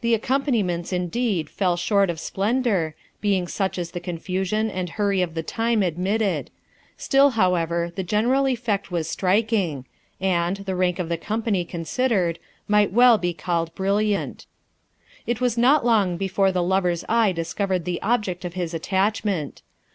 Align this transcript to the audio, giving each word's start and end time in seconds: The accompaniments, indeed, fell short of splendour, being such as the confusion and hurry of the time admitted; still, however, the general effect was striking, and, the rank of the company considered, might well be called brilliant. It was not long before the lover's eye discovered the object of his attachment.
The 0.00 0.14
accompaniments, 0.14 0.94
indeed, 0.94 1.50
fell 1.50 1.76
short 1.76 2.08
of 2.08 2.18
splendour, 2.18 2.94
being 3.20 3.46
such 3.46 3.78
as 3.78 3.90
the 3.90 4.00
confusion 4.00 4.70
and 4.70 4.88
hurry 4.88 5.20
of 5.20 5.34
the 5.34 5.42
time 5.42 5.82
admitted; 5.82 6.50
still, 6.96 7.32
however, 7.32 7.92
the 7.94 8.02
general 8.02 8.48
effect 8.48 8.90
was 8.90 9.10
striking, 9.10 9.84
and, 10.18 10.56
the 10.56 10.74
rank 10.74 10.98
of 10.98 11.10
the 11.10 11.18
company 11.18 11.66
considered, 11.66 12.38
might 12.66 12.92
well 12.94 13.18
be 13.18 13.34
called 13.34 13.74
brilliant. 13.74 14.46
It 15.26 15.42
was 15.42 15.58
not 15.58 15.84
long 15.84 16.16
before 16.16 16.50
the 16.50 16.62
lover's 16.62 17.04
eye 17.06 17.32
discovered 17.32 17.84
the 17.84 18.00
object 18.00 18.46
of 18.46 18.54
his 18.54 18.72
attachment. 18.72 19.60